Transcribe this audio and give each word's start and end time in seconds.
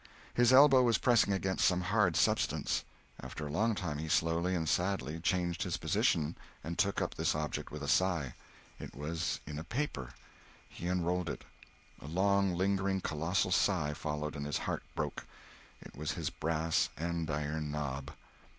His 0.33 0.51
elbow 0.51 0.81
was 0.81 0.97
pressing 0.97 1.31
against 1.31 1.63
some 1.65 1.81
hard 1.81 2.15
substance. 2.15 2.83
After 3.21 3.45
a 3.45 3.51
long 3.51 3.75
time 3.75 3.99
he 3.99 4.09
slowly 4.09 4.55
and 4.55 4.67
sadly 4.67 5.19
changed 5.19 5.61
his 5.61 5.77
position, 5.77 6.35
and 6.63 6.79
took 6.79 7.03
up 7.03 7.13
this 7.13 7.35
object 7.35 7.69
with 7.71 7.83
a 7.83 7.87
sigh. 7.87 8.33
It 8.79 8.95
was 8.95 9.39
in 9.45 9.59
a 9.59 9.63
paper. 9.63 10.09
He 10.67 10.87
unrolled 10.87 11.29
it. 11.29 11.43
A 11.99 12.07
long, 12.07 12.55
lingering, 12.55 13.01
colossal 13.01 13.51
sigh 13.51 13.93
followed, 13.93 14.35
and 14.35 14.47
his 14.47 14.57
heart 14.57 14.81
broke. 14.95 15.23
It 15.81 15.95
was 15.95 16.13
his 16.13 16.31
brass 16.31 16.89
andiron 16.97 17.69
knob! 17.69 18.09